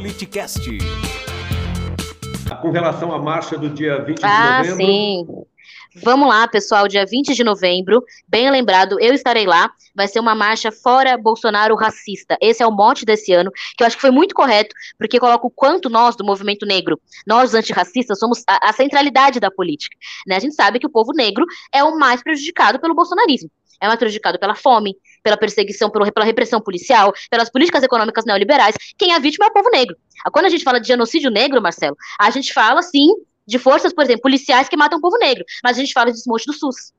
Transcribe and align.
Politicast. 0.00 0.66
Com 2.62 2.70
relação 2.70 3.12
à 3.12 3.18
marcha 3.18 3.58
do 3.58 3.68
dia 3.68 4.02
20 4.02 4.16
de 4.16 4.24
Ah, 4.24 4.62
novembro. 4.64 4.76
sim. 4.76 5.26
Vamos 6.02 6.26
lá, 6.26 6.48
pessoal, 6.48 6.88
dia 6.88 7.04
20 7.04 7.34
de 7.34 7.44
novembro, 7.44 8.02
bem 8.26 8.50
lembrado, 8.50 8.98
eu 8.98 9.12
estarei 9.12 9.44
lá. 9.44 9.70
Vai 9.94 10.08
ser 10.08 10.18
uma 10.18 10.34
marcha 10.34 10.72
fora 10.72 11.18
Bolsonaro 11.18 11.74
racista. 11.74 12.38
Esse 12.40 12.62
é 12.62 12.66
o 12.66 12.72
mote 12.72 13.04
desse 13.04 13.30
ano, 13.34 13.50
que 13.76 13.82
eu 13.82 13.86
acho 13.86 13.96
que 13.96 14.00
foi 14.00 14.10
muito 14.10 14.34
correto, 14.34 14.74
porque 14.98 15.20
coloca 15.20 15.46
o 15.46 15.50
quanto 15.50 15.90
nós, 15.90 16.16
do 16.16 16.24
movimento 16.24 16.64
negro, 16.64 16.98
nós, 17.26 17.50
os 17.50 17.54
antirracistas, 17.54 18.18
somos 18.18 18.42
a, 18.48 18.70
a 18.70 18.72
centralidade 18.72 19.38
da 19.38 19.50
política. 19.50 19.94
Né? 20.26 20.36
A 20.36 20.40
gente 20.40 20.54
sabe 20.54 20.78
que 20.78 20.86
o 20.86 20.90
povo 20.90 21.12
negro 21.12 21.44
é 21.74 21.84
o 21.84 21.98
mais 21.98 22.22
prejudicado 22.22 22.80
pelo 22.80 22.94
bolsonarismo. 22.94 23.50
É 23.82 23.86
mais 23.86 23.98
prejudicado 23.98 24.38
pela 24.38 24.54
fome, 24.54 24.94
pela 25.22 25.36
perseguição, 25.36 25.90
pela 25.90 26.24
repressão 26.24 26.60
policial, 26.60 27.12
pelas 27.30 27.50
políticas 27.50 27.82
econômicas 27.82 28.24
neoliberais. 28.24 28.74
Quem 28.96 29.12
é 29.12 29.20
vítima 29.20 29.46
é 29.46 29.48
o 29.48 29.52
povo 29.52 29.70
negro. 29.70 29.96
Quando 30.32 30.46
a 30.46 30.48
gente 30.48 30.64
fala 30.64 30.80
de 30.80 30.88
genocídio 30.88 31.30
negro, 31.30 31.60
Marcelo, 31.60 31.96
a 32.18 32.30
gente 32.30 32.52
fala, 32.52 32.82
sim, 32.82 33.08
de 33.46 33.58
forças, 33.58 33.92
por 33.92 34.04
exemplo, 34.04 34.22
policiais 34.22 34.68
que 34.68 34.76
matam 34.76 34.98
o 34.98 35.02
povo 35.02 35.18
negro. 35.18 35.44
Mas 35.62 35.76
a 35.76 35.80
gente 35.80 35.92
fala 35.92 36.10
de 36.10 36.16
desmonte 36.16 36.46
do 36.46 36.52
SUS, 36.52 36.92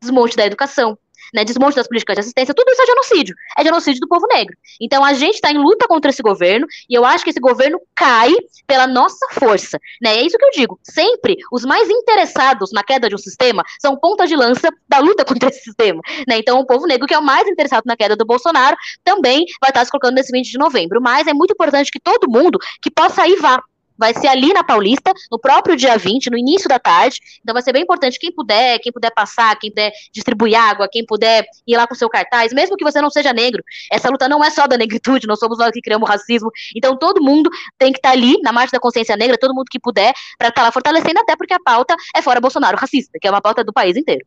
desmonte 0.00 0.36
da 0.36 0.46
educação, 0.46 0.98
né, 1.32 1.44
desmonte 1.44 1.76
das 1.76 1.86
políticas 1.86 2.14
de 2.14 2.20
assistência, 2.20 2.54
tudo 2.54 2.70
isso 2.70 2.82
é 2.82 2.86
genocídio. 2.86 3.36
É 3.58 3.62
genocídio 3.64 4.00
do 4.00 4.08
povo 4.08 4.26
negro. 4.26 4.56
Então 4.80 5.04
a 5.04 5.12
gente 5.12 5.34
está 5.34 5.50
em 5.50 5.58
luta 5.58 5.86
contra 5.86 6.10
esse 6.10 6.22
governo 6.22 6.66
e 6.88 6.94
eu 6.94 7.04
acho 7.04 7.24
que 7.24 7.30
esse 7.30 7.40
governo 7.40 7.80
cai 7.94 8.32
pela 8.66 8.86
nossa 8.86 9.26
força. 9.32 9.78
Né? 10.00 10.16
É 10.16 10.22
isso 10.22 10.36
que 10.36 10.44
eu 10.44 10.50
digo. 10.50 10.78
Sempre 10.82 11.36
os 11.52 11.64
mais 11.64 11.88
interessados 11.88 12.72
na 12.72 12.82
queda 12.82 13.08
de 13.08 13.14
um 13.14 13.18
sistema 13.18 13.62
são 13.80 13.96
ponta 13.96 14.26
de 14.26 14.36
lança 14.36 14.68
da 14.88 14.98
luta 14.98 15.24
contra 15.26 15.48
esse 15.48 15.60
sistema. 15.60 16.00
Né? 16.26 16.38
Então 16.38 16.58
o 16.58 16.66
povo 16.66 16.86
negro, 16.86 17.06
que 17.06 17.14
é 17.14 17.18
o 17.18 17.22
mais 17.22 17.46
interessado 17.48 17.84
na 17.86 17.96
queda 17.96 18.16
do 18.16 18.24
Bolsonaro, 18.24 18.76
também 19.02 19.44
vai 19.60 19.70
estar 19.70 19.84
se 19.84 19.90
colocando 19.90 20.14
nesse 20.14 20.32
20 20.32 20.50
de 20.50 20.58
novembro. 20.58 21.00
Mas 21.00 21.26
é 21.26 21.32
muito 21.32 21.52
importante 21.52 21.90
que 21.90 22.00
todo 22.00 22.30
mundo 22.30 22.58
que 22.80 22.90
possa 22.90 23.26
ir 23.26 23.36
vá. 23.36 23.62
Vai 23.96 24.12
ser 24.14 24.28
ali 24.28 24.52
na 24.52 24.64
Paulista, 24.64 25.12
no 25.30 25.38
próprio 25.38 25.76
dia 25.76 25.96
20, 25.96 26.30
no 26.30 26.36
início 26.36 26.68
da 26.68 26.78
tarde. 26.78 27.20
Então 27.40 27.52
vai 27.52 27.62
ser 27.62 27.72
bem 27.72 27.82
importante 27.82 28.18
quem 28.18 28.32
puder, 28.32 28.78
quem 28.80 28.92
puder 28.92 29.10
passar, 29.12 29.56
quem 29.58 29.70
puder 29.70 29.92
distribuir 30.12 30.58
água, 30.58 30.88
quem 30.90 31.04
puder 31.04 31.44
ir 31.66 31.76
lá 31.76 31.86
com 31.86 31.94
seu 31.94 32.08
cartaz, 32.08 32.52
mesmo 32.52 32.76
que 32.76 32.84
você 32.84 33.00
não 33.00 33.10
seja 33.10 33.32
negro. 33.32 33.62
Essa 33.90 34.10
luta 34.10 34.28
não 34.28 34.42
é 34.42 34.50
só 34.50 34.66
da 34.66 34.76
negritude, 34.76 35.26
não 35.26 35.36
somos 35.36 35.58
nós 35.58 35.70
que 35.70 35.80
criamos 35.80 36.08
racismo. 36.08 36.50
Então 36.74 36.96
todo 36.96 37.22
mundo 37.22 37.50
tem 37.78 37.92
que 37.92 37.98
estar 37.98 38.10
ali 38.10 38.36
na 38.42 38.52
Marcha 38.52 38.72
da 38.72 38.80
Consciência 38.80 39.16
Negra, 39.16 39.38
todo 39.38 39.54
mundo 39.54 39.66
que 39.70 39.78
puder, 39.78 40.12
para 40.38 40.48
estar 40.48 40.62
lá 40.62 40.72
fortalecendo, 40.72 41.20
até 41.20 41.36
porque 41.36 41.54
a 41.54 41.60
pauta 41.60 41.94
é 42.14 42.22
fora 42.22 42.40
Bolsonaro 42.40 42.76
racista, 42.76 43.18
que 43.20 43.26
é 43.26 43.30
uma 43.30 43.40
pauta 43.40 43.62
do 43.62 43.72
país 43.72 43.96
inteiro. 43.96 44.26